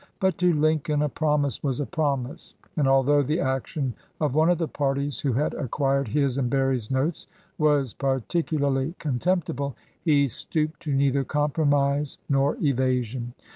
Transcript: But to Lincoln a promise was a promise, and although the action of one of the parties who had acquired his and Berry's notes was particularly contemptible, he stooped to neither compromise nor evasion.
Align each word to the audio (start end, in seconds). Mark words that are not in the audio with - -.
But 0.19 0.39
to 0.39 0.51
Lincoln 0.51 1.03
a 1.03 1.09
promise 1.09 1.61
was 1.61 1.79
a 1.79 1.85
promise, 1.85 2.55
and 2.75 2.87
although 2.87 3.21
the 3.21 3.39
action 3.39 3.93
of 4.19 4.33
one 4.33 4.49
of 4.49 4.57
the 4.57 4.67
parties 4.67 5.19
who 5.19 5.33
had 5.33 5.53
acquired 5.53 6.07
his 6.07 6.39
and 6.39 6.49
Berry's 6.49 6.89
notes 6.89 7.27
was 7.59 7.93
particularly 7.93 8.95
contemptible, 8.97 9.75
he 10.03 10.27
stooped 10.27 10.79
to 10.79 10.91
neither 10.91 11.23
compromise 11.23 12.17
nor 12.27 12.57
evasion. 12.63 13.35